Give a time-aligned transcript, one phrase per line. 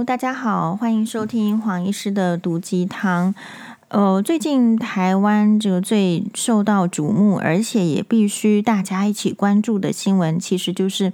[0.00, 3.34] Hello，大家好，欢迎收听黄医师的毒鸡汤。
[3.88, 11.12] 呃，最近台湾这个最受到瞩目，而且也必须大家一起关注的新闻，其实就是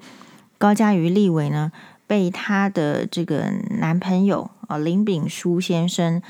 [0.57, 1.73] 高嘉瑜立委呢
[2.07, 6.23] 被他的这个男朋友啊、呃、林炳书先生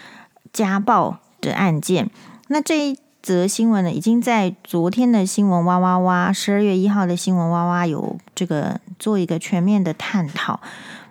[0.50, 2.08] 家暴的案件。
[2.48, 10.60] 那这一则新闻呢，已经在昨天的新闻哇哇哇，十二月一号的新闻哇哇有这个做一个全面的探讨。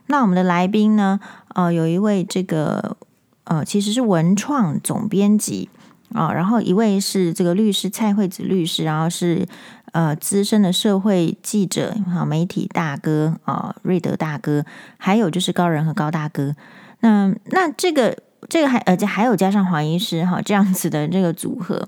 [0.07, 1.19] 那我们的来宾呢？
[1.55, 2.97] 呃，有一位这个
[3.45, 5.69] 呃，其实是文创总编辑
[6.13, 9.47] 啊，然后一位是这个律师蔡惠子律师，然后是
[9.93, 14.65] 呃资深的社会记者啊，媒体大哥啊，瑞德大哥，
[14.97, 16.55] 还有就是高人和高大哥。
[16.99, 21.87] 那那这个这个还而且还有加上黄医师哈，这样子的这个组合。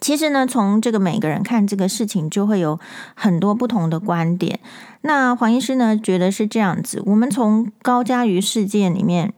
[0.00, 2.78] 其实呢，从这个每个人看这个事情，就会有
[3.14, 4.60] 很多不同的观点。
[5.00, 7.02] 那黄医师呢，觉得是这样子。
[7.06, 9.32] 我们从高嘉瑜事件里面，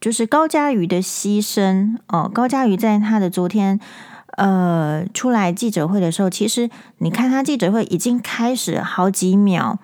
[0.00, 2.30] 就是高嘉瑜的牺牲哦。
[2.32, 3.80] 高嘉瑜在他的昨天
[4.36, 9.78] 呃出来记者会的时候，其实你看他记者会已经开始好几秒，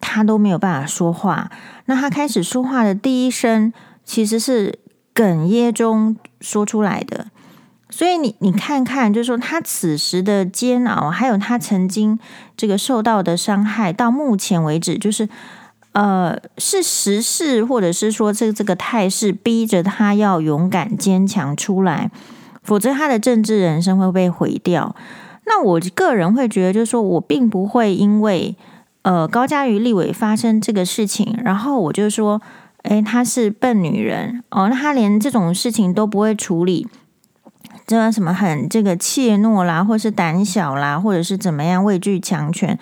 [0.00, 1.50] 他都没有办法说话。
[1.86, 3.72] 那他开始说话的第一声，
[4.04, 4.78] 其实是
[5.14, 7.26] 哽咽中说出来的。
[7.94, 12.18] 所以你你看看，就是说他此时的煎熬，还有他曾经
[12.56, 15.28] 这个受到的伤害，到目前为止，就是
[15.92, 22.10] 呃，是时势，或者是说这这个态势逼着他要勇敢坚强出来，
[22.62, 24.96] 否则他的政治人生会被毁掉。
[25.44, 28.56] 那我个人会觉得，就是说我并不会因为
[29.02, 32.40] 呃高嘉瑜立委发生这个事情，然后我就说，
[32.84, 36.88] 诶，她是笨女人哦，那她连这种事情都不会处理。
[37.86, 42.78] 这个什么很这个怯懦啦，或是胆小啦，或者是怎么样畏惧强权？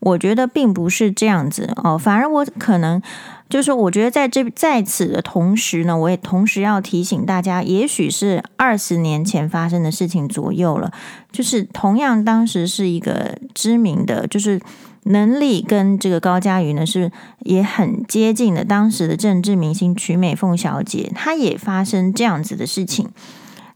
[0.00, 1.98] 我觉得并不是这样子哦。
[1.98, 3.00] 反而我可能
[3.48, 10.92] 就是，我觉得在这在此的同时呢，我也同时要提醒大家，也许是二十年前发生的事情左右了。
[11.32, 14.60] 就是同样当时是一个知名的，就是
[15.04, 17.10] 能力跟这个高嘉瑜呢是
[17.40, 23.08] 也很接近的，当时的政治明星曲美凤小姐，她也发生这样子的事情。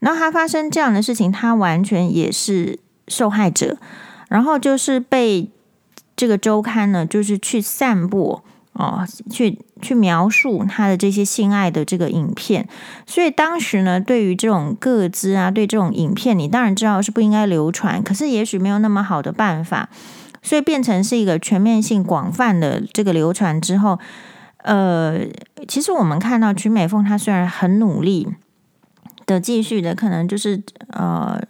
[0.00, 2.78] 然后他发生这样的事情，他完全也是
[3.08, 3.76] 受害者。
[4.28, 5.50] 然后就是被
[6.14, 8.44] 这个周刊呢，就是去散播
[8.74, 12.68] 哦，去去描述他的这些性爱的这个影片。
[13.06, 18.02] 所以当时呢，对于这种个资啊，对这种影片，你当然知道是不应该流传。
[18.02, 19.88] 可是也许没有那么好的办法，
[20.42, 23.98] 所以变成是一个全面性、广泛的这个流传之后，
[24.58, 25.20] 呃，
[25.66, 28.28] 其实我们看到曲美凤她虽然很努力。
[29.28, 31.40] 的继续的可能就是呃，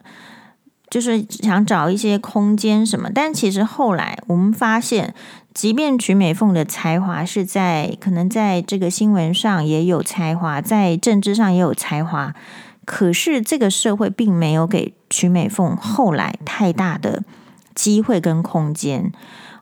[0.91, 5.15] 就是想找一些空间什么，但其实后来我们发现，
[5.55, 12.35] 即便曲美凤的才华是在可能在这个新闻上也有才华，在政治上也有才华，
[12.85, 17.23] 可是这个社会并没有给曲美凤后来太大的
[17.75, 19.13] 机会跟空间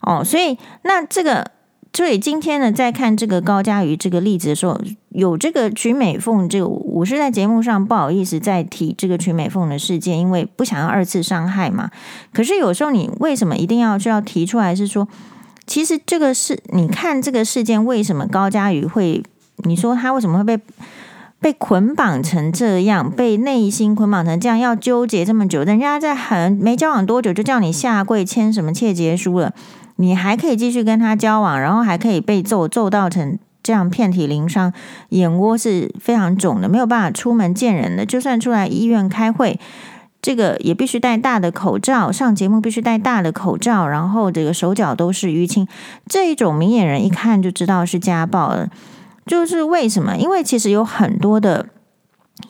[0.00, 1.55] 哦，所以那这个。
[1.96, 11.90] 所以今天呢，在看这个高嘉瑜这个例子的时候，有这个曲美凤这个，我是在节目上不好意思再提这个曲美凤的事件，因为不想要二次伤害嘛。
[12.34, 14.76] 可是有时候你为什么一定要就要提出来？
[14.76, 15.08] 是说，
[15.66, 19.22] 其实这个事，你看这个事件，为什么高嘉瑜会？
[19.64, 20.62] 你说他为什么会被
[21.40, 25.62] 被捆绑成这样，被内心捆绑成这样，要纠结这么久？
[25.62, 29.54] 人家在很没交往多久就叫你下跪签什么切结书了？
[29.96, 34.72] 你还可以继续跟他交往，然后还可以被揍，揍到成这样遍体鳞伤，
[35.08, 38.04] 眼窝是非常肿的，没有办法出门见人的。
[38.04, 39.58] 就算出来医院开会，
[40.20, 45.66] 这个也必须戴大的口罩，上节目必须戴大的口罩，然后这个手脚都是淤青。
[46.06, 48.68] 这一种明眼人一看就知道是家暴了。
[49.24, 50.16] 就是为什么？
[50.16, 51.66] 因为其实有很多的，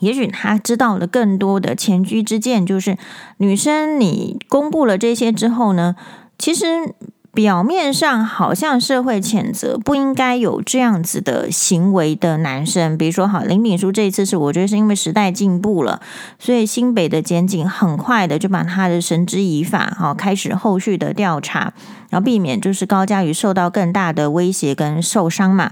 [0.01, 2.97] 也许他知道了更多的前车之鉴，就是
[3.37, 5.95] 女生你公布了这些之后呢，
[6.37, 6.93] 其实。
[7.37, 16.01] 表面上好像社会谴责不应该有这样子的行为的男生，比如说，好林炳书这一次是我觉得是因为时代进步了，
[16.39, 21.71] 所以新北的检警很快的就把他的绳之以法，哈，开始后续的调查，
[22.09, 25.71] 然后避免就是高嘉瑜受到更大的威胁跟受伤嘛。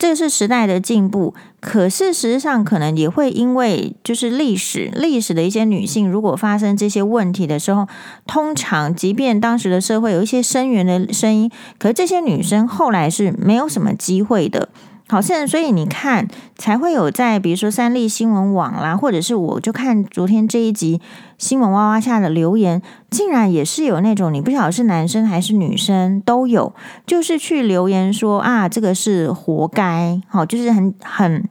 [0.00, 7.86] 这是时代的进步，可是实上可能也会因为就是历史历史的一些女性，如果发生这些问题的时候，
[8.26, 14.70] 通常即便当时的社会有一些声援的声音，可是这些女生后来是没有什么机会的。
[15.06, 16.26] 好，现在所以你看，
[16.56, 21.02] 才会有在比如说三立新闻网啦，或者是我就看昨天这一集
[21.40, 26.74] 新闻哇哇下的留言，竟然也是有那种你不晓得是男生还是女生都有，
[27.06, 31.48] 就是去留言说啊，这个是活该，好，就是很很，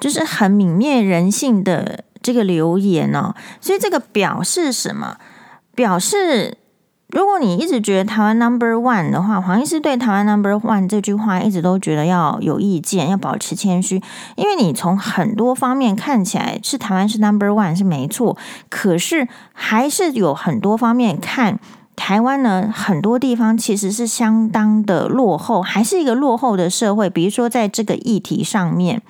[0.00, 3.34] 就是很泯灭人性的这个留言哦。
[3.60, 5.18] 所以这个表示什么？
[5.74, 6.56] 表示。
[7.12, 14.02] 如果你一直觉得台湾 Number One 的话，黄医师对台湾 Number One 这句话一直都觉得要有意见，要保持谦虚，
[14.34, 18.38] 因为你从很多方面看起来是台湾是 Number One 是没错，
[18.70, 21.60] 可是还是有很多方面看
[21.96, 29.02] 台湾呢，很多地方其实是相当的落后，还是一个落后的社会，比如说在这个议题上面。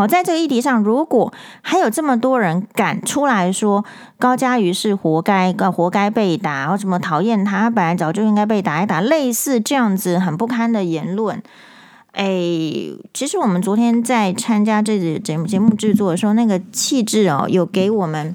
[0.00, 1.30] 好，在这个议题上，如果
[1.60, 3.84] 还有这么多人敢出来说
[4.18, 7.68] 高嘉瑜是活该，活该被打，或怎么讨厌他？
[7.68, 11.42] 本来早就应该被打一打，类似这样子很不堪的言论。
[12.12, 12.24] 哎，
[13.12, 18.34] 其实我们昨天在参加这个节目节目制作的时候，那个气质哦，有给我们。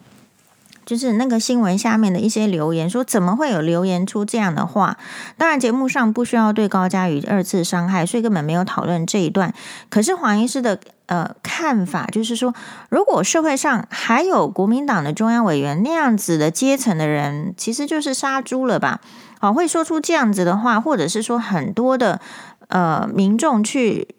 [0.85, 4.95] 就是那个新闻下面的一些留言，说怎么会有留言出这样的话？
[5.35, 9.51] 当然节目上不需要对高嘉瑜二次伤害，所以根本没有讨论这一段。
[9.89, 12.53] 可是黄医师的呃看法就是说，
[12.89, 19.01] 如果社会上还有国民党的中央委员那样子的阶层的人，其实就是杀猪了吧？
[19.39, 22.19] 好，会说出这样子的话，或者是说很多的
[22.67, 24.15] 呃民众去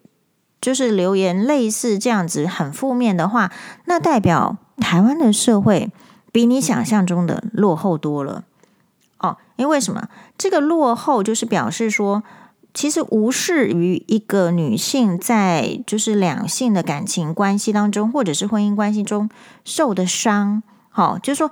[0.61, 3.51] 就是留言类似这样子很负面的话，
[3.85, 5.91] 那代表台湾的社会。
[6.29, 8.43] 比你想象中的落后多了
[9.17, 10.07] 哦，因为什么？
[10.37, 12.21] 这个落后就是表示说，
[12.77, 19.27] 其实无视于一个女性在就是两性的感情关系当中，或者是婚姻关系中
[19.65, 20.61] 受的伤。
[20.89, 21.49] 好、哦，就是说，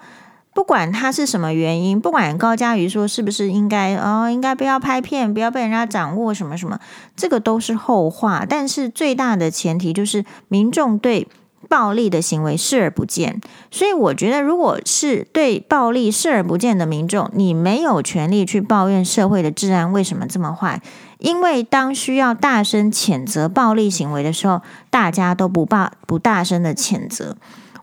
[0.53, 6.79] 不管她是什么原因，不管高嘉瑜说是不是应该哦，应该不要拍片，不要被人家掌握什么什么，
[7.15, 8.45] 这个都是后话。
[8.47, 11.27] 但是最大的前提就是民众对。
[11.67, 13.41] 暴力的行为视而不见，
[13.71, 20.81] 所以我觉得，如果是对暴力视而不见的民众，你没有权利去抱怨社会的治安为什么这么坏，
[21.19, 27.35] 因为当需要大声谴责暴力行为的时候，大家都不罢不大声的谴责。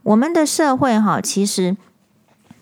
[0.03, 1.77] 我们的社会哈，其实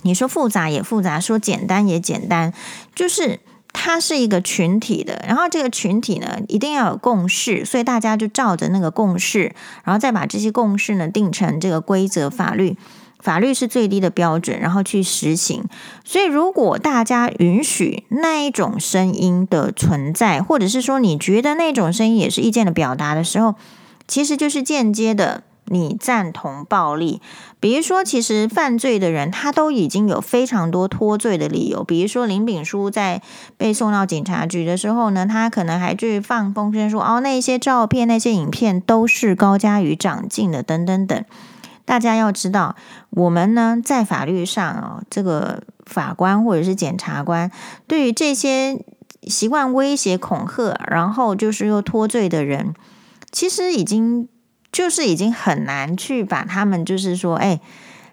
[0.03, 2.53] 你说复杂也复杂，说简单也简单，
[2.95, 3.41] 就是。
[3.73, 12.77] 它是一个群体的，然后这个群体呢，一定要有共识，所以大家就照着那个共识，然后再把这些共识呢定成这个规则法律，
[13.21, 15.65] 法律是最低的标准，然后去实行。
[16.05, 23.55] 所以如果大家允许那一种声音的存在，或者是说你觉得那种声音也是意见的表达的时候，
[24.07, 25.45] 其实就是间接的。
[25.73, 27.23] 你赞同暴力，
[27.61, 31.85] 比如说，其实犯罪的人他都已经有非常多脱罪的理由。
[31.85, 33.23] 比如说林炳书在
[33.57, 41.25] 被送到警察局的时候呢，他可能还去放风声说：“哦，那些照片、那些影片都是高嘉瑜长进的，等等等。”
[41.87, 42.75] 大家要知道，
[43.11, 47.49] 我们呢在法律上哦，这个法官或者是检察官
[47.87, 48.85] 对于这些
[49.23, 52.75] 习惯威胁、恐吓，然后就是又脱罪的人，
[53.31, 54.29] 其实已经。
[54.71, 57.61] 就是已经很难去把他们，就是说，哎，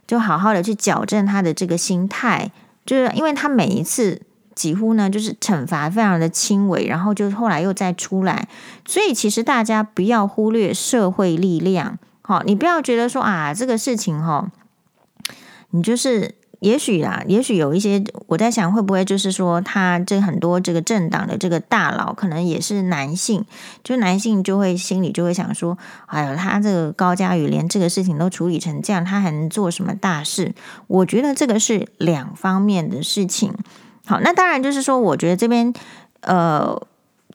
[0.08, 2.52] 就好好的去矫正他的这个心态，
[2.86, 4.22] 就是因为他每一次
[4.56, 8.48] 几乎呢，就是惩罚非常的轻微，然后就后来又再出来，
[8.86, 14.50] 所以其实大家不要忽略社会力量，好，你不要觉得说啊，这个事情哈，
[15.72, 16.37] 你就是。
[16.60, 23.46] 也许啦，也许有一些我在想，会不会就是说，他这很多这个政党的这个大佬，可能也是男性，
[23.84, 25.78] 就男性就会心里就会想说，
[26.08, 30.56] 哎呀，他这个高嘉宇连这个事情都处理成这样，他还能做什么大事？
[30.88, 33.54] 我觉得这个是两方面的事情。
[34.08, 35.72] 好，那当然就是说，我觉得这边
[36.22, 36.82] 呃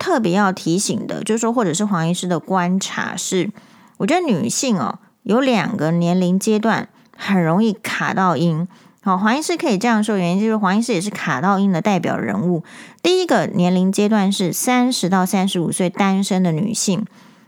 [0.01, 3.51] 特别要提醒的，就是说，或者是黄医师的观察是，
[3.99, 8.67] 我觉得女性哦有两个年龄阶段很容易卡到阴。
[9.05, 12.63] 好，黄医师可以这样说，原因就是黄医师也是卡到阴的代表人物。
[13.03, 17.05] 第一个年龄阶段是三十到三十五岁单身的女性，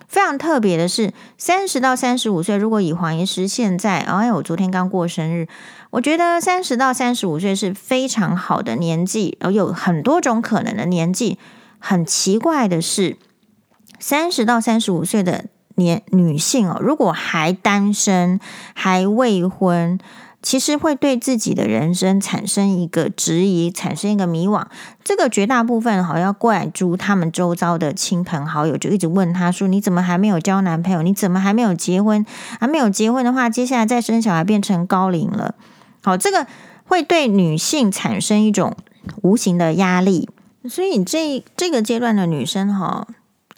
[0.08, 5.46] 非常特别的是，三十到三十五岁，如果以黄医师现在，哎，我昨天刚过生日，
[5.90, 11.38] 我觉得三十到三十五岁是非常好的年纪，而有很多种可能的年纪。
[11.78, 13.16] 很奇怪的是，
[14.00, 15.44] 三十到三十五岁的
[15.76, 18.40] 年女性哦，如果还单身，
[18.74, 20.00] 还未婚。
[20.44, 24.66] 其实会对自己的人生产生一个质疑，产生一个迷惘。
[25.02, 31.00] 这个绝大部分好像怪诸他们周遭的亲朋好友，就一直问他说：“你怎么还没有交男朋友？
[31.00, 32.26] 你怎么还没有结婚？
[32.60, 35.54] 还没有结婚的话，接下来再生小孩变成高龄了。”
[36.04, 36.46] 好，这个
[36.84, 38.76] 会对女性产生一种
[39.22, 40.28] 无形的压力。
[40.68, 43.08] 所以这这个阶段的女生哈，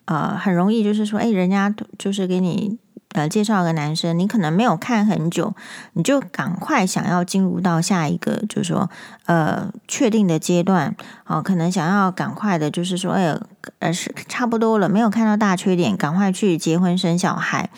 [0.05, 2.78] 呃很容易就是说，哎，人家就是给你。
[3.16, 5.54] 呃，介绍个男生，你可能没有看很久，
[5.94, 8.90] 你就赶快想要进入到下一个，就是说，
[9.25, 10.94] 呃，确定的阶段，
[11.25, 13.35] 哦，可能想要赶快的，就是说，哎，
[13.78, 17.70] 呃，是差不多了，没有看到大缺点，赶快去结婚生小孩，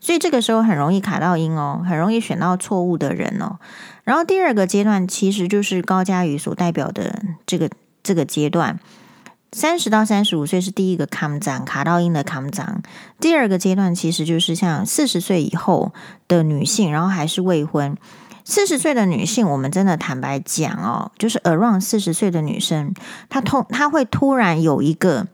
[0.00, 3.58] 所以这个时候很容易卡到音哦，很容易选到错误的人哦。
[4.04, 7.68] 然后第二个阶段其实就是高佳瑜所代表的这个
[8.02, 8.80] 这个阶段。
[9.52, 12.82] 三十到三十五岁是第一个康长卡到音的康长，
[13.20, 15.92] 第二个阶段其实就是像四十岁以后
[16.28, 17.96] 的女性，然后还是未婚。
[18.44, 22.94] 四十岁的女性，我们真的坦白讲哦，就是 around 四十岁的女生，
[23.28, 25.26] 她通她会突然有一个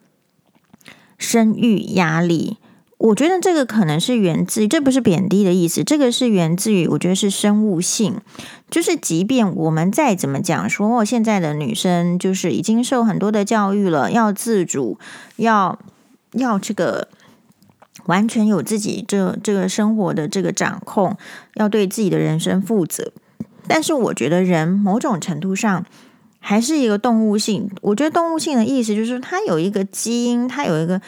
[1.18, 2.58] 生育压力。
[3.02, 8.20] 我觉得这个可能是源自，这不是贬低的意思，这个是源自于，我觉得是生物性，
[8.70, 15.00] 就是即便我们再怎么讲说，现在的女生就是已经受很多的教育了，要自主，
[15.34, 15.76] 要
[16.34, 17.08] 要这个
[18.06, 21.16] 完全有自己这这个生活的这个掌控，
[21.54, 23.10] 要对自己的人生负责。
[23.66, 25.84] 但是我觉得人某种程度上
[26.38, 31.02] 还是一个动物性，我觉得动物性的意思就是它有一个基因，它有一个。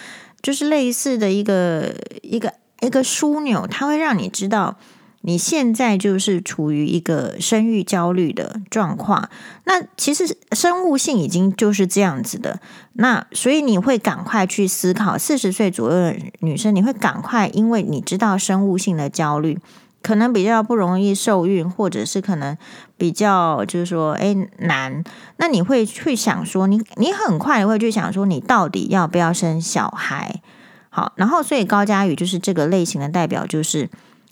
[0.45, 4.77] 就是类似的一个一个一个枢纽，它会让你知道
[5.23, 9.31] 你现在就是处于一个生育焦虑的状况。
[9.65, 12.61] 那其实生物性已经就是这样子的，
[12.93, 19.59] 那所以你会赶快去思考，四十岁左右的女生，你会赶快，因为你知道生物性的焦虑。
[20.05, 22.55] 可能比较不容易受孕，或者是可能
[22.99, 25.03] 比较就是说，哎，难。
[25.39, 30.43] 那你会去想说，你你很快会去想说，你到底要不要生小孩？
[30.91, 33.89] 好，然后所以高嘉宇就是这个类型的代表，就是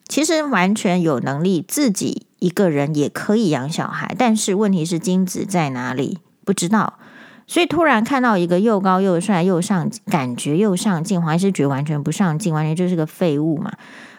[0.06, 6.18] 其实完全有能力自己一个人也可以养小孩，但是问题是精子在哪里？
[6.44, 6.98] 不知道。
[7.46, 13.72] 所以突然看到一个又高又帅又上，感觉又上进，还是觉得完全不上进，完全就是个废物嘛。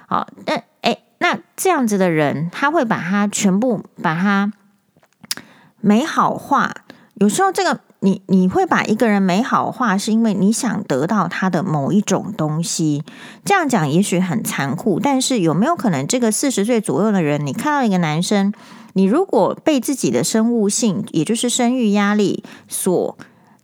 [0.08, 0.64] 好，但。
[1.24, 4.52] 那这样子的人，他会把他全部把他
[5.80, 6.84] 美好化。
[7.14, 13.06] 有时候，这个你你会把一个人美好化，是因为你想得到他的某一种东西。
[13.46, 18.52] 这样讲也许很残酷，但是有没有可能，这个四十岁左右的人，你看到一个男生，
[18.92, 23.18] 你如果被自己的生物性，也就是生育压力所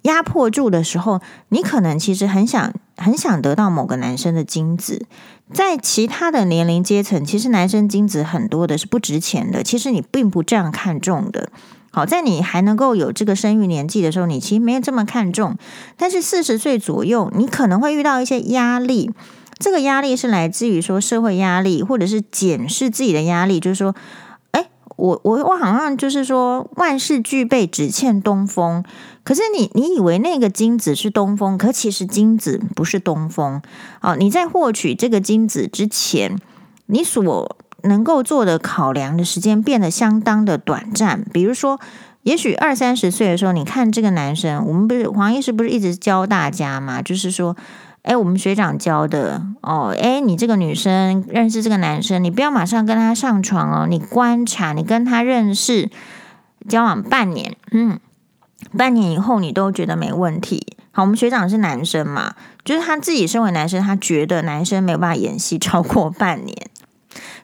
[0.04, 5.06] 压迫住的时候，你可能其实很想很想得到某个男生的精子。
[5.53, 9.63] 在其他的年龄阶层，其实男生精子很多的是不值钱的。
[9.63, 11.50] 其实你并不这样看重的。
[11.91, 15.58] 好，在你还能够有这个生育年纪的时候，你其实没有这么看重。
[15.98, 19.12] 但是四十岁左右，你可能会遇到一些压力。
[19.58, 23.96] 这个压力是来自于说社会压力，或者是检视自己的压力，就是说。
[24.51, 28.84] 哎我我我好像就是说万事俱备，只欠东风。
[29.30, 33.62] 可是你你以为那个精子是东风，可其实精子不是东风。
[34.02, 36.36] 哦，你在获取这个精子之前，
[36.88, 41.24] 你所能够做的考量的时间变得相当的短暂。
[41.32, 41.80] 比如说，
[42.24, 47.56] 也许二三十岁的时候，你看这个男生，我们不是黄医师不是一直教大家嘛，就是说。
[48.02, 49.94] 哎，我们学长教的哦。
[49.96, 53.88] 哎，你这个女生认识这个男生，你不要马上跟他上床哦。
[53.88, 55.90] 你观察，你跟他认识
[56.68, 58.00] 交往半年，嗯，
[58.78, 60.75] 半年以后你都觉得没问题。
[60.92, 62.36] 好，我们学长是男生嘛，
[62.66, 66.70] 就是他自己身为男生，他觉得男生没有办法演戏超过半年，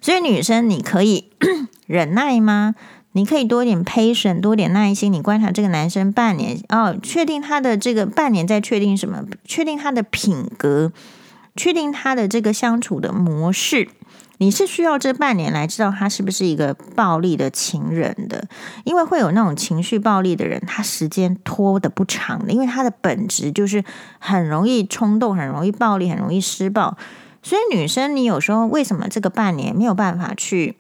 [0.02, 1.30] 所以女生你可以
[1.88, 2.76] 忍耐吗？
[3.14, 5.14] 你可以多点 patience，多点耐心。
[5.14, 9.24] 你观察这个男生半年哦，确定他的这个半年，再确定什么？
[9.46, 10.92] 确定他的品格，
[11.56, 13.88] 确定他的这个相处的模式。
[14.38, 18.48] 你是需要这半年来知道他是不是一个暴力的情人的，
[18.84, 23.84] 因为会有那种情绪暴力的人，他时间拖得不长的，因为他的本质就是
[24.20, 26.98] 很容易冲动，很容易暴力，很容易施暴。
[27.42, 30.78] 所以女生，你有时候为什么这个半年没有办法去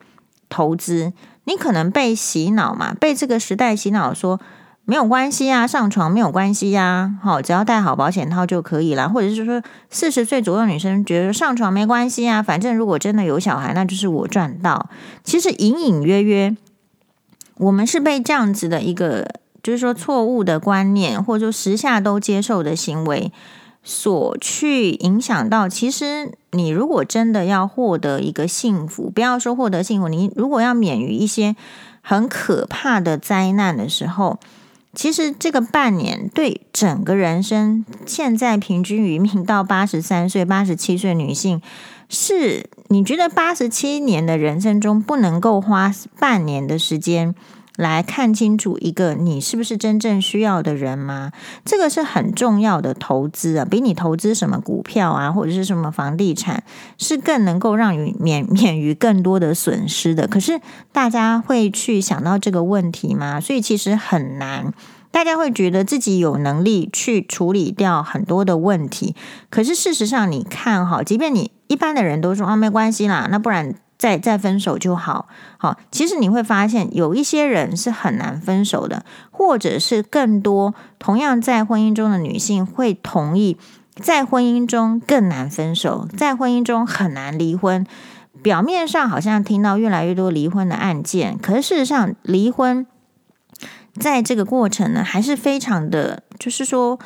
[0.49, 1.13] 投资？
[1.45, 4.41] 你可能被洗脑嘛，被这个时代洗脑说
[4.87, 9.09] 没有关系啊，上床没有关系呀，好，只要带好保险套就可以了。
[9.09, 14.87] 或者是说四十岁左右女生觉得上床没关系啊，反正如果真的有小孩，那就是我赚到。
[15.23, 16.55] 其实隐隐约约，
[17.57, 19.27] 我们是被这样子的一个，
[19.63, 23.31] 就是说错误的观念，或者说时下都接受的行为。
[23.87, 31.55] 所去影响到，其实你如果真的要获得一个幸福，不要说获得幸福，你如果要免于一些
[32.01, 34.39] 很可怕的灾难的时候，
[34.95, 41.61] 其实这个半年对整个人生，现在平均余命到八十三岁、八十七岁女性，
[42.07, 47.35] 是你觉得八十七年的人生中不能够花半年的时间
[47.77, 51.31] 来看清楚一个你是不是真正需要的人吗？
[51.65, 56.63] 这个是很重要的投资啊，比你投资什么股票啊，或者是什么房地产，
[56.97, 60.25] 是更能够让你免免于更多的损失的。
[60.25, 60.61] 可是
[60.93, 63.41] 大家会去想到这个问题吗？
[63.41, 64.73] 所以其实很难。
[65.11, 69.15] 大家会觉得自己有能力去处理掉很多的问题，
[69.49, 73.75] 可是事实上，你看哈，即便你一般的人都说啊，没关系啦，那不然。
[73.97, 83.57] 再再分手就好，好，其实你会发现有一些人是很难分手的，或者是更多同样在婚姻中的女性会同意，
[83.95, 87.85] 在婚姻中更难分手，在婚姻中很难离婚。
[88.43, 92.85] 表面上好像听到越来越多离婚的案件，可是事实上离婚
[93.97, 96.99] 在这个过程呢，还是非常的，就是说，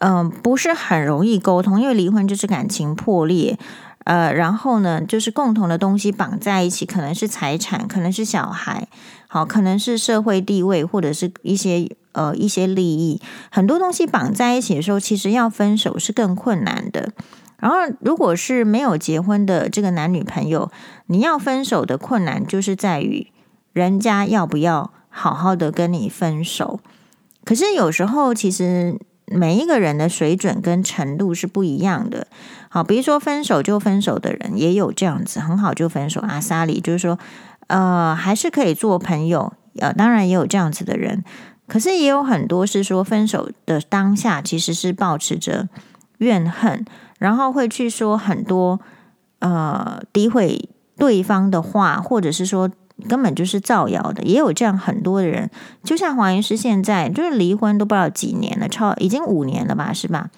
[0.00, 3.58] 嗯、不是很容易沟通，因为离婚就是感情破裂。
[4.06, 8.86] 呃，然后呢，就是共同的东西绑在一起，可能是财产，可能是小孩，
[9.26, 13.20] 好，可能是社会地位，或者是一些呃一些利益，
[13.50, 17.10] 很多东西绑在一起的时候，其实要分手是更困难的。
[17.58, 20.70] 然后，如果是没有结婚的这个男女朋友，
[21.06, 23.32] 你要分手的困难就是在于
[23.72, 26.78] 人家要不要好好的跟你分手。
[27.44, 29.00] 可是有时候，其实。
[29.26, 32.28] 每一个人的水准跟程度是不一样的。
[32.68, 36.20] 好，比如说分手就分手的人也有这样子，很好就分手。
[36.20, 37.18] 阿萨里就是说，
[37.66, 39.52] 呃，还是可以做朋友。
[39.78, 41.24] 呃，当然也有这样子的人，
[41.66, 45.68] 可是也有很多是说分手的当下其实是抱持着
[46.18, 46.84] 怨恨，
[47.18, 48.80] 然后会去说很多
[49.40, 52.70] 呃诋毁对方的话，或者是说。
[53.08, 55.50] 根本就是造谣的，也有这样很多的人，
[55.84, 60.30] 就像黄医师现在就是离婚都不知道几年了，超已经五年了吧，是吧？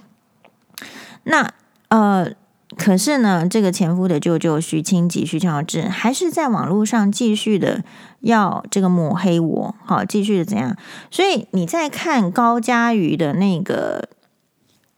[1.23, 1.53] 那
[1.89, 2.31] 呃，
[2.77, 7.85] 可是呢，这个前夫的舅舅徐清吉、徐乔治还是在网络上继续的
[8.21, 10.77] 要这个抹黑我，好，继续的怎样？
[11.11, 14.09] 所以你在看高嘉瑜的那个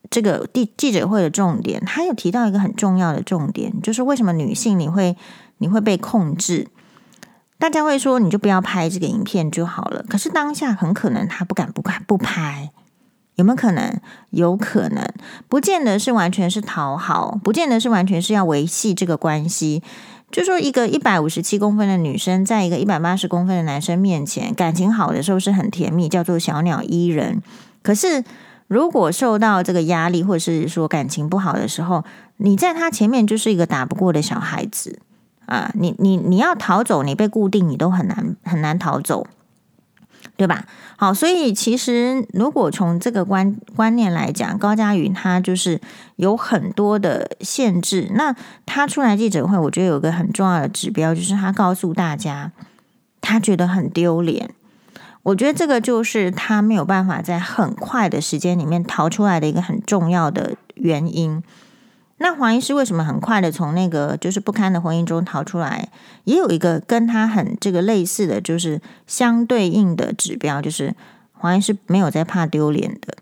[0.08, 5.16] 这个记记者会的重点，他有提到一个很重要的重点，就是为什么女性你会
[5.58, 6.68] 你会被控制？
[7.60, 10.02] 大家会说，你就不要拍这个影片就好了。
[10.08, 12.70] 可是当下很可能他不敢不敢不拍，
[13.34, 14.00] 有没有可能？
[14.30, 15.06] 有可能，
[15.46, 19.82] 不见得是完全是讨好，不见得是完全是要维系这个关系。
[20.30, 27.42] 就说一个一百五十七公分的女生，在一个一百八十公分的男生面前，感情好的时候是很甜蜜，叫做小鸟依人。
[27.82, 28.24] 可是
[28.68, 32.04] 如果受到这个压力，或者是说感情不好的时候，
[32.38, 35.00] 你在他前面就是一个打不过的小孩子。
[35.50, 39.26] 啊，你你你要逃走，你被固定，你都很难很难逃走，
[40.36, 40.64] 对吧？
[40.96, 45.80] 好，所以其实如果从这个观观念来讲，高嘉瑜他就是
[46.14, 48.12] 有很多的限制。
[48.14, 52.52] 那他出来记者会，我觉得有个很重要的指标，就是他告诉大家，
[53.20, 54.50] 他觉得很丢脸。
[55.24, 61.42] 我觉得这个就是他没有办法在很快的时间里面逃出来的一个很重要的原因。
[62.22, 65.88] 那黄医师为什么很快的从那个就是不堪的婚姻中逃出来？
[66.24, 70.94] 也有一个跟他很这个类似的就是相对应的指标，就是
[71.32, 73.16] 黄医师没有在怕丢脸的。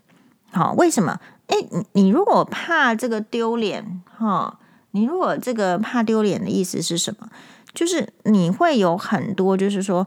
[0.51, 1.17] 好，为什么？
[1.47, 4.59] 诶，你你如果怕这个丢脸，哈，
[4.91, 7.29] 你如果这个怕丢脸的意思是什么？
[7.73, 10.05] 就是你会有很多，就是说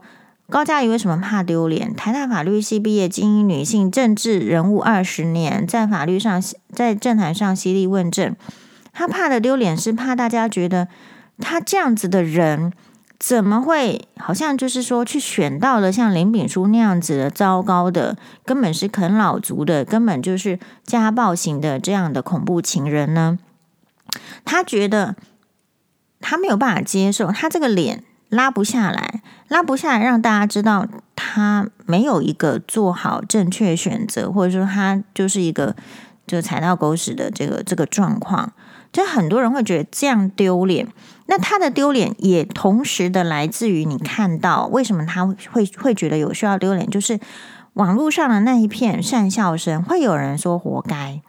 [0.51, 1.95] 高嘉瑜为什么怕丢脸？
[1.95, 6.39] 台大法律系毕业，精英女性，政治人物二十年，在法律上
[6.71, 8.35] 在政坛上犀利问政。
[8.93, 10.87] 他怕的丢脸是怕大家觉得
[11.39, 12.71] 他这样子的人
[13.19, 23.39] 怎么会好像就是说去选到了像林炳书那样子的糟糕的，根本是啃老族的，根本就是家暴型的这样的恐怖情人呢？
[24.45, 25.15] 他觉得
[26.19, 35.75] 他没有办法接受，他这个脸拉不下来，拉不下来，让大家知道他没有一个做好正确选择，或者说他就是一个
[36.27, 38.53] 就踩到狗屎的这个这个状况。
[38.93, 40.87] 就很多人会觉得这样丢脸，
[41.25, 47.19] 那他的丢脸也同时的来自于你看到为什么他会会觉得有需要丢脸，就是
[47.73, 51.19] 网络上的那一片讪笑声，会有人说活该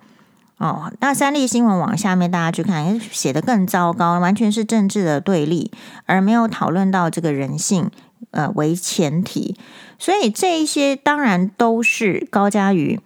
[0.58, 0.92] 哦。
[1.00, 5.72] 那三立新闻网下面大家去看，写得更糟糕，完全是政治的对立，
[6.04, 7.90] 而没有讨论到这个人性
[8.30, 9.56] 呃为前提，
[9.98, 13.00] 所以这一些当然都是高嘉瑜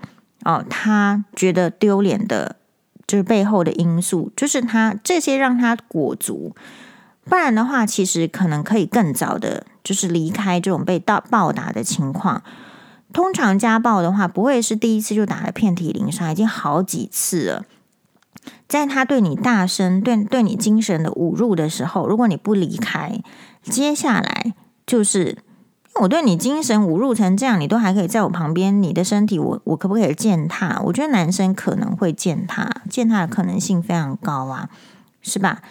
[0.44, 2.56] 哦，他觉得丢脸的。
[3.08, 6.54] 就是背后的因素，就是他这些让他裹足，
[7.24, 12.42] 不然的话，其实可能可以更早的，就是离开这种被到暴打的情况。
[13.10, 17.64] 通常家暴的话，不会是第一次就打得遍体鳞伤，已经好几次了。
[18.68, 23.18] 在他对你大声、对对你精神的侮辱的时候，如果你不离开，
[23.62, 24.52] 接下来
[24.86, 25.38] 就是
[26.00, 30.80] 我对你精神侮辱成这样，你都还可以在我旁边，你的身体我我可不可以践踏？
[30.84, 34.68] 我觉得男生可能会践踏，践踏的可能性非常高啊，
[35.20, 35.62] 是吧？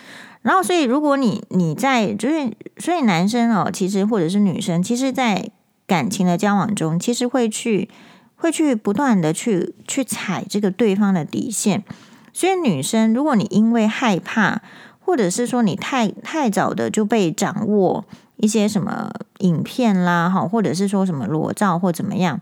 [0.41, 5.49] 然后，所以如果你你在就是，所以男生哦，其实或者是女生，其实，在
[5.85, 7.89] 感情的交往中，其实会去
[8.35, 11.83] 会去不断的去去踩这个对方的底线。
[12.31, 14.61] 所以，女生如果你因为害怕，
[14.99, 18.05] 或者是说你太太早的就被掌握
[18.37, 22.39] 一些什么影片啦，哈，或者是说什么裸照或怎么样，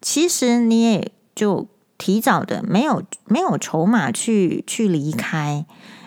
[0.00, 5.64] 其实你也就提早的没有没有筹码去去离开，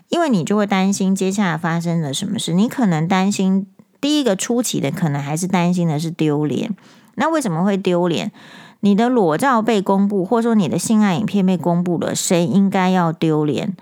[0.10, 2.54] 因为你就会担心接下来发生了什么事。
[2.54, 3.66] 你可能担心
[4.02, 6.76] 第一个初期的，可能还是担心的是丢脸。
[7.16, 8.32] 那为什么会丢脸？
[8.82, 13.76] 你的裸照被公布，或者说你的性爱影片被公布了，谁应该要丢脸？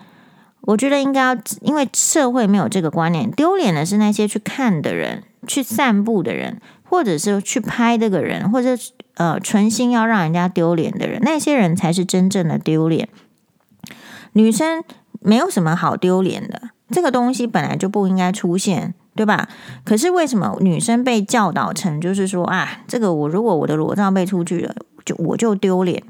[0.65, 8.69] 我觉得应该要，因为社会没有这个观念，丢脸的是那些去看的人、去散步的人，或者是去拍这个人，或者
[9.15, 13.09] 呃，存心要让人家丢脸的人，那些人才是真正的丢脸。
[14.31, 14.81] 女生
[15.19, 19.49] 没有什么好丢脸的，这个东西本来就不应该出现，对吧？
[19.83, 24.73] 可是为什么女生被教导成就是说啊，这个我如果我的裸照被出去了，
[25.03, 26.01] 就我就丢脸，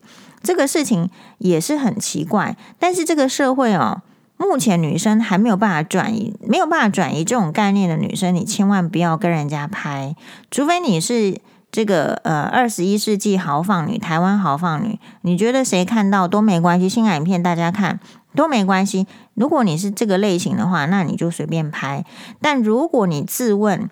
[0.44, 2.56] 这个事情也是很奇怪。
[2.78, 4.04] 但是这个社会哦。
[4.44, 10.16] 目前女生还没有办法转移，没有办法转移这种概念的女生，你千万不要跟人家拍，
[10.52, 11.40] 除非你是
[11.72, 18.00] 这个呃二十一世纪豪放女，台湾豪放女，你觉得谁看到都没关系，性爱影片大家看
[18.36, 19.08] 都没关系。
[19.34, 22.06] 如果你是这个类型的话，那你就随便拍。
[22.42, 23.90] 但如果你自问，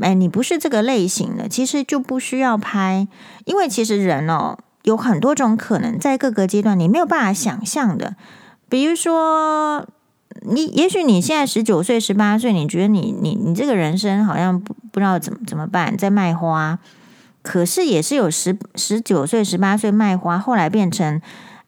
[0.00, 3.06] 哎，你不是这个类型的，其实就不需要拍，
[3.44, 8.16] 因为其实人哦有很多种可能，在各个阶段你没有办法想象的。
[8.68, 9.86] 比如说，
[10.44, 16.78] 你也许你现在十九岁、十八岁，你觉得你你你这个人生好像不不知道怎么怎么办，在卖花。
[17.42, 21.20] 可是也是有十十九岁、十八岁卖花，后来变成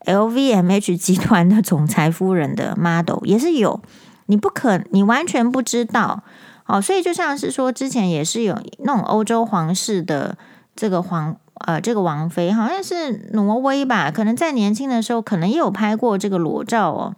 [0.04, 3.80] LVMH 集团的总裁夫人的 model，也是有。
[4.26, 6.22] 你不可，你完全不知道。
[6.66, 10.36] 哦，所以就像是说，之前也是有那种欧洲皇室的
[10.76, 11.36] 这个皇。
[11.66, 14.10] 呃，这个王妃好像是挪威吧？
[14.10, 17.14] 可能在年轻的时候，可能也有拍过这个裸照哦，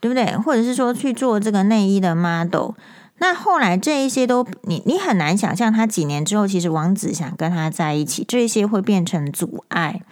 [0.00, 0.36] 对不对？
[0.36, 2.72] 或者是说去做这个内衣的 model。
[3.18, 10.02] 那后来这一些都，你你很难想象，他几年之后，其实王子想跟他在一起，这些会变成阻碍。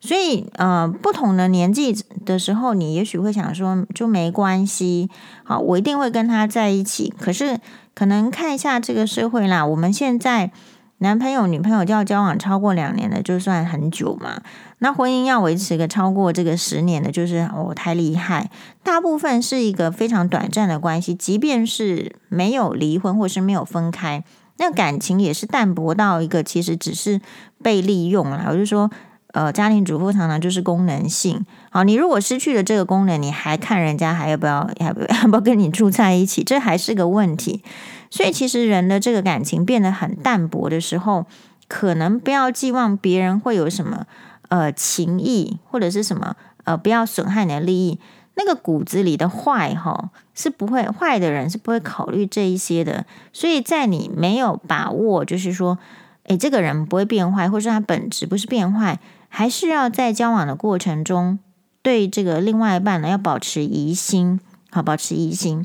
[0.00, 1.92] 所以，呃，不同的年纪
[2.24, 5.10] 的时候，你也许会想说，就没关系，
[5.42, 7.12] 好，我一定会跟他在一起。
[7.18, 7.58] 可是，
[7.94, 10.52] 可能看一下这个社会啦，我们现在。
[11.00, 14.40] 男朋友、女朋友就要交往超过两年的，就算很久嘛。
[14.78, 18.50] 那婚姻要维持个超过这个十年的，就是哦，太厉害。
[18.82, 24.22] 大部分是一个非常短暂的关系，即便是没有离婚或是没有分开，
[24.58, 27.20] 那感情也是淡薄到一个其实只是
[27.62, 28.46] 被利用了。
[28.50, 28.90] 我就说，
[29.32, 31.44] 呃，家庭主妇常常就是功能性。
[31.70, 37.62] 好，你如果失去了这个功能，你还看人家还要不要，要不要， 要不要跟你住在一起，这还是个问题。
[38.10, 41.26] 所以，其实人的这个感情变得很淡薄的时候，
[41.66, 44.06] 可能不要寄望别人会有什么
[44.48, 47.98] 呃情谊或者是什么呃不要损害你的利益。
[48.38, 53.06] 那个骨子里的坏哈是不会坏的人是不会考虑这一些的。
[53.32, 55.78] 所以在你没有把握，就是说，
[56.24, 61.38] 诶，这个人不会变坏，或者他本质不是变坏，还是要在交往的过程中
[61.80, 64.38] 对这个另外一半呢要保持疑心，
[64.70, 65.64] 好，保持疑心。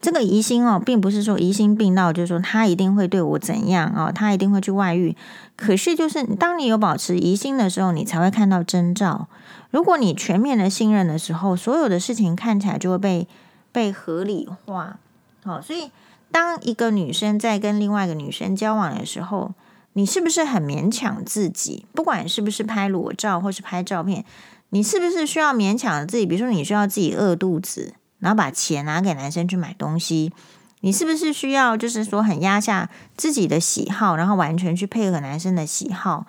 [0.00, 5.16] 这个疑心哦，并不是说疑心病到，就是说他一定会对我怎样哦，他一定会去外遇。
[5.56, 9.28] 可是，就是当你有保持疑心的时候，你才会看到征兆。
[9.70, 13.26] 如果你全面的信任的时候，所有的事情看起来就会被
[13.72, 14.98] 被合理化。
[15.44, 15.90] 好，所以
[16.30, 19.52] 当一个女生在跟另外一个女生交往的时候，
[19.94, 21.86] 你是不是很勉强自己？
[21.92, 24.24] 不管是不是拍裸照或是拍照片，
[24.70, 26.26] 你是不是需要勉强自己？
[26.26, 27.94] 比如说，你需要自己饿肚子。
[28.18, 30.32] 然后把钱拿给男生去买东西，
[30.80, 36.26] 你是不是需要就是说很压下自己的喜好，然后完全去配合男生的喜好？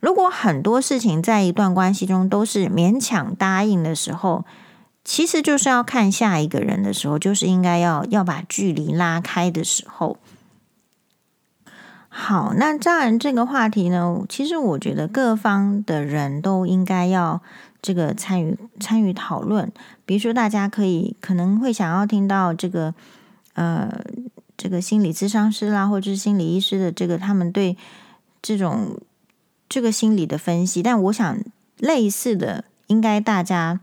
[0.00, 4.44] 如果很多事情在一段关系中都是勉强答应的时候，
[5.04, 10.18] 其实就是要看下一个人的时候，就是应该要要把距离拉开的时候。
[12.08, 17.40] 好，那当然这个话题呢，其实我觉得各方的人都应该要。
[17.80, 19.72] 这个参与参与讨论，
[20.04, 22.92] 比如说大家可以可能会想要听到这个
[23.54, 23.88] 呃
[24.56, 27.76] 这个心理咨商师啦，或者是心理医师的这个他们对
[28.42, 28.98] 这种
[29.68, 31.38] 这个心理的分析，但我想
[31.78, 33.78] 类似的应该大家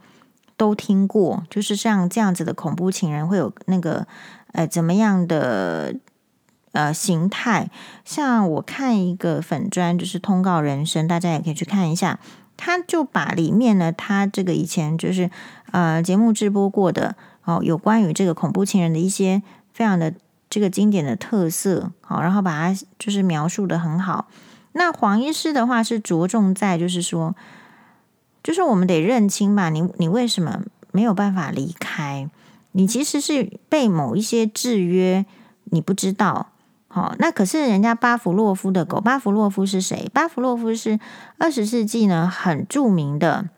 [0.58, 4.06] 都听过，就是像这样子的恐怖情人会有那个
[4.52, 5.96] 呃怎么样的
[6.74, 7.70] 呃形态。
[8.04, 12.20] 像我看一个粉专，就是通告人生，大家也可以去看一下。
[12.58, 15.30] 他就把里面呢，他这个以前就是
[15.72, 19.42] 呃节目直播过的哦，有关于这个恐怖情人的一些
[19.74, 20.14] 非常的
[20.50, 24.28] 这个经典的特色，好，然后把它就是描述的很好。
[24.74, 27.36] 那黄医师的话是着重在就是说，
[28.44, 32.30] 就是我们得认清吧，你你为什么没有办法离开？
[32.74, 35.26] 你其实是被某一些制约，
[35.66, 36.50] 你不知道。
[36.96, 39.02] 好，那可是人家巴甫洛夫的狗。
[39.02, 40.10] 巴甫洛夫是谁？
[40.14, 40.98] 巴甫洛夫是
[41.38, 43.50] 二十世纪呢很著名的，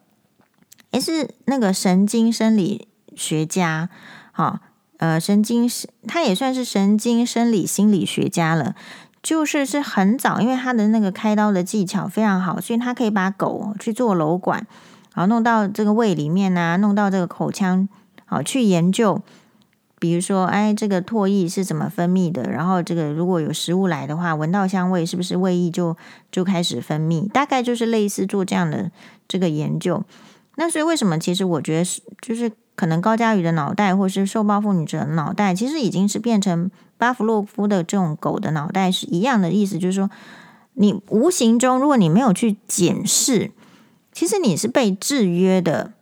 [0.90, 3.90] 也是那个神经生理学家。
[4.32, 4.58] 好，
[4.98, 5.70] 呃，神经
[6.08, 8.74] 他也算是神经生理心理学家了。
[9.22, 14.66] 就是是很早，因为他的那个开刀的技巧非常好，所以他可以把狗去做瘘管，
[15.14, 17.88] 然后弄到这个胃里面啊，弄到这个口腔，
[18.26, 19.22] 好去研究。
[20.00, 22.44] 比如说，哎，这个唾液是怎么分泌的？
[22.44, 25.98] 然后这个如果有食物来的话，闻到香味，是不是胃液就
[26.32, 27.28] 就开始分泌？
[27.30, 28.92] 大概就是类似做这样的
[29.28, 30.04] 这个研究。
[30.56, 31.18] 那所以为什么？
[31.18, 39.80] 其实我觉得是，就是可能高佳瑜的脑袋，或是受暴妇女者的脑袋，其实已经是变成巴甫洛夫的这种狗的脑袋是一样的意思。
[39.80, 40.12] 就是说，
[40.74, 43.50] 你无形中，如果你没有去检视，
[44.12, 45.94] 其实你是被制约的。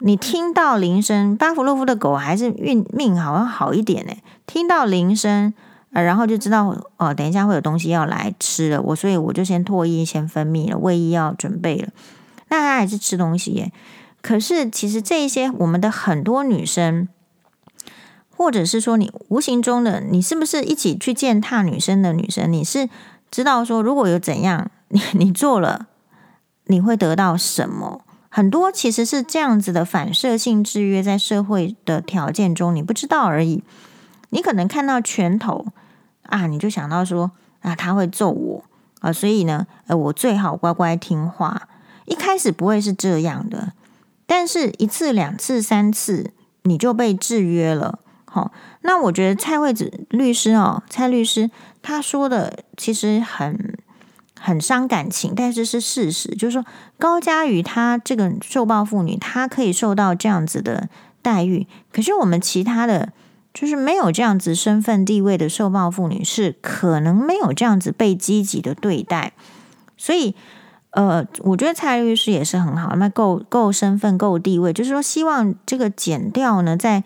[0.00, 4.12] 你听到铃声，巴甫洛夫的狗还是运命好像好一点呢。
[4.46, 5.52] 听到铃声，
[5.92, 11.88] 呃，然后就知道哦，等一下会有东西要来吃了，我所以我就先唾液先分泌了，胃液要准备了。
[12.48, 13.72] 那他还是吃东西耶。
[14.22, 17.08] 可是其实这一些我们的很多女生，
[18.36, 22.52] 或者是说你无形中的，你是不是一起去践踏女生的女生？
[22.52, 22.88] 你是
[23.32, 25.86] 知道说如果有怎样，你你做了，
[26.66, 28.02] 你会得到什么？
[28.38, 33.64] 很多其实是这样子的反射性制约，在社会的条件中，你不知道而已。
[34.30, 35.66] 你可能看到拳头
[36.22, 38.64] 啊，你就想到说啊，他会揍我
[39.00, 41.68] 啊，所以呢，呃，我最好乖乖听话。
[42.04, 43.72] 一开始不会是这样的，
[44.24, 46.30] 但是一次、两次、三次，
[46.62, 47.98] 你就被制约了。
[48.24, 51.50] 好，那我觉得蔡惠子律师哦，蔡律师
[51.82, 53.76] 他说的其实很。
[54.40, 56.64] 很伤感情，但是是事实，就是说
[56.98, 60.88] 高嘉瑜她这个受暴妇女，她可以受到这样子的
[61.20, 63.12] 待遇，可是我们其他的，
[63.52, 69.32] 就是没有这样子身份地位的受暴妇女，是可能没有这样子被积极的对待。
[69.96, 70.34] 所以，
[70.90, 77.02] 呃，我觉得蔡律师也是很好，那够够身份、够地位，就是说希望这个减掉呢，在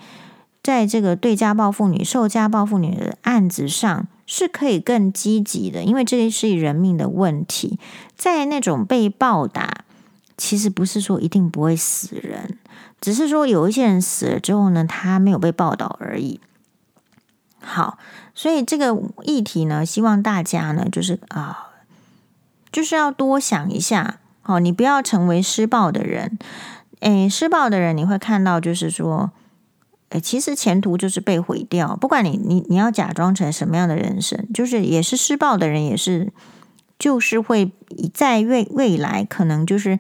[0.63, 4.07] 在这个对家暴妇女、受家暴妇女的案子上。
[4.27, 7.79] 是可以更积极的，因为这是人命的问题。
[8.17, 9.85] 在那种被暴打，
[10.37, 12.59] 其实不是说一定不会死人，
[13.01, 16.41] 只是说有一些人死了之后呢，他没有被报道而已。
[17.61, 17.99] 好，
[18.35, 21.71] 所以这个议题呢，希望大家呢，就是啊，
[22.71, 24.21] 就是要多想一下。
[24.41, 26.39] 好，你不要成为施暴的人。
[27.01, 29.31] 诶，施暴的人，你会看到，就是说。
[30.13, 31.97] 诶，其实前途就是被毁掉。
[31.97, 36.31] 不管你你你要假装成什么样的人生，就是也是施暴的人，也是
[36.99, 37.73] 就是会
[38.13, 39.99] 在未未来可能就是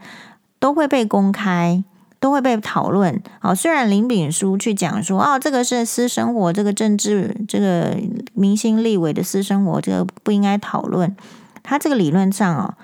[0.59, 1.83] 都会被公开，
[2.21, 3.23] 都会被讨论。
[3.41, 7.97] 哦，虽然林炳书去讲说，哦，这个是私生活，这个政治，这个
[8.35, 11.17] 明星立委的私生活，这个不应该讨论。
[11.63, 12.75] 他这个理论上哦，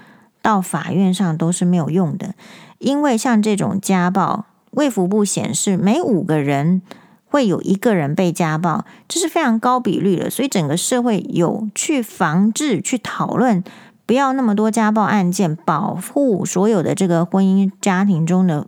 [0.41, 2.35] 到法院上都是没有用的，
[2.79, 6.81] 因为像这种家暴，卫福部显示每五个人。
[7.29, 13.63] 会有一个人被家暴，这是非常高比率的，所以整个社会有去防治、去讨论，
[14.07, 18.67] 不要那么多家暴案件，保护所有的这个婚姻家庭中的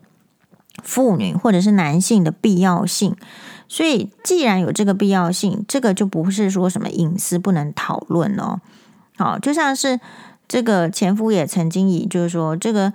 [0.83, 3.16] 妇女或者是男性的必要性。
[3.66, 8.61] 所以，既然有这个必要性，这个就不是说什么隐私不能讨论哦。
[9.16, 10.01] 好，就像是
[10.49, 12.92] 这个前夫也曾经以就是说这个，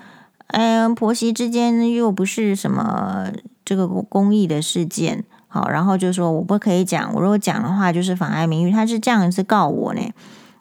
[0.48, 3.32] 嗯，婆媳之间又不是什么
[3.64, 5.24] 这个公益的事件。
[5.56, 10.02] 好，然后就说我不可以讲，我如果讲的话就是妨碍名誉，他是这样子告我呢，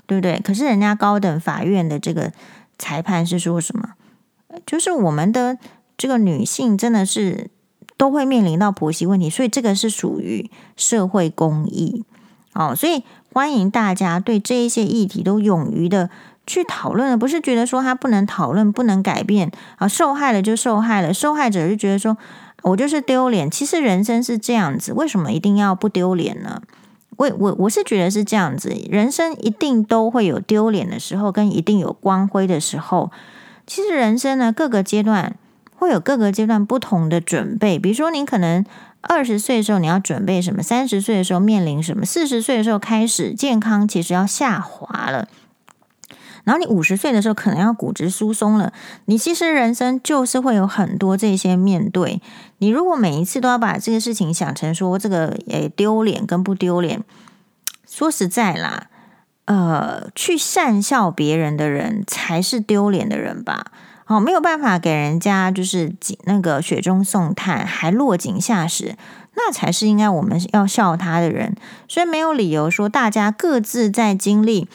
[0.07, 0.41] 对不对？
[0.45, 2.31] 可是人家高等法院的这个
[2.79, 3.89] 裁判是说什么？
[4.65, 5.59] 就是我们的
[5.97, 7.51] 这个女性真的是
[7.97, 12.05] 都会面临到婆媳问题，所以这个是属于社会公益。
[12.53, 13.03] 哦，所以
[13.33, 16.09] 欢迎大家对这一些议题都勇于的
[16.47, 22.17] 去讨论，不是觉得说他不能讨论、不能改变啊，受害了就受害了，受害者就觉得说。
[22.65, 26.63] 我就是丢脸，其实人生是这样子，为什么一定要不丢脸呢？
[27.17, 33.13] 我我我是觉得是这样子，人生一定都会有丢脸的时候，跟一定有光辉的时候。
[33.67, 35.37] 其实人生呢，各个阶段
[35.77, 37.79] 会有各个阶段不同的准备。
[37.79, 38.65] 比如说，你可能
[39.03, 40.63] 二十岁的时候你要准备什么？
[40.63, 42.05] 三十岁的时候面临什么？
[42.05, 45.29] 四十岁的时候开始健康其实要下滑了。
[46.45, 48.73] 然后你五十岁的时候可能要骨质疏松了，
[49.07, 52.21] 你其实人生就是会有很多这些面对。
[52.59, 57.03] 你如果每一次都要把这个事情想成说这个诶丢脸跟不丢脸，
[57.89, 58.89] 说实在啦，
[59.47, 63.67] 呃，去善笑别人的人才是丢脸的人吧？
[64.05, 68.97] 好，没有办法给人家就是那个雪中送炭，还落井下石，
[69.35, 71.57] 那才是应该我们要笑他的人。
[71.89, 74.69] 所以没有理由说大家各自在经历。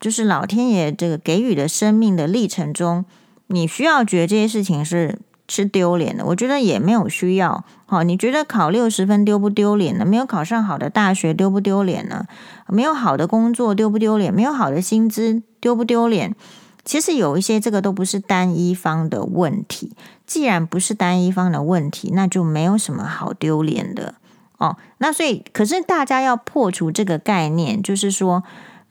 [0.00, 3.04] 就是老天爷这个给予的生命的历程中，
[3.48, 7.64] 你需要觉得这些事情是是丢脸的，我觉得也没有需要。
[7.86, 10.04] 好，你觉得考六十分丢不丢脸呢？
[10.04, 12.26] 没有考上好的大学丢不丢脸呢？
[12.68, 14.32] 没有好的工作丢不丢脸？
[14.32, 16.36] 没有好的薪资丢不丢脸？
[16.84, 19.92] 其实有一些这个都不是单一方的问题。
[20.26, 24.14] 既然不是单一方的问题，那就没有什么好丢脸的
[24.58, 24.76] 哦。
[24.98, 28.44] 那所以，可是大家要破除这个概念，就是说。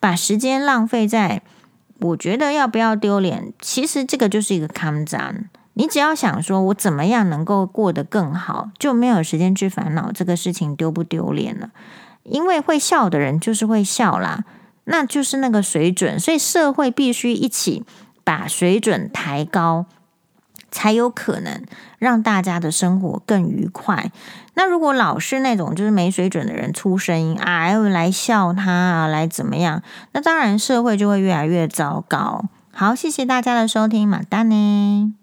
[0.07, 1.41] 把时间浪费在，
[1.99, 3.51] 我觉得要不要丢脸？
[3.59, 5.47] 其实这个就是一个 calm down。
[5.73, 11.71] 你只要想说，我怎么样能够过得更好，就没有时间去烦恼这个事情丢不丢脸了。
[12.23, 14.45] 因为会笑的人就是会笑啦，
[14.85, 16.17] 那就是那个水准。
[16.17, 17.83] 所以社会必须一起
[18.23, 19.87] 把水准抬高。
[20.77, 21.63] 才有可能
[21.97, 24.11] 让大家的生活更愉快。
[24.53, 29.81] 那如果老是那种就是没水准的人出声音啊，又来笑他啊，来怎么样？
[30.11, 32.45] 那当然社会就会越来越糟糕。
[32.71, 35.16] 好，谢谢大家的收听，马丹呢。